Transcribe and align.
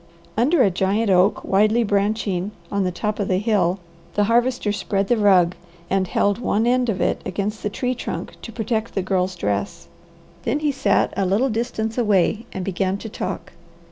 Under 0.35 0.63
a 0.63 0.71
giant 0.71 1.11
oak 1.11 1.43
widely 1.43 1.83
branching, 1.83 2.49
on 2.71 2.85
the 2.85 2.91
top 2.91 3.19
of 3.19 3.27
the 3.27 3.37
hill, 3.37 3.77
the 4.15 4.23
Harvester 4.23 4.71
spread 4.71 5.09
the 5.09 5.15
rug 5.15 5.53
and 5.91 6.07
held 6.07 6.39
one 6.39 6.65
end 6.65 6.89
of 6.89 6.99
it 7.01 7.21
against 7.23 7.61
the 7.61 7.69
tree 7.69 7.93
trunk 7.93 8.33
to 8.41 8.51
protect 8.51 8.95
the 8.95 9.03
Girl's 9.03 9.35
dress. 9.35 9.89
Then 10.41 10.61
he 10.61 10.71
sat 10.71 11.13
a 11.15 11.23
little 11.23 11.51
distance 11.51 11.99
away 11.99 12.47
and 12.51 12.65
began 12.65 12.97
to 12.97 13.09
talk. 13.09 13.51